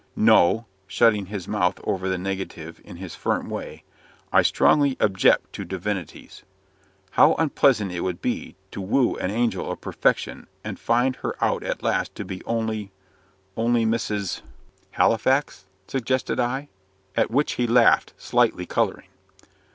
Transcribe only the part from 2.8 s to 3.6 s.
in his firm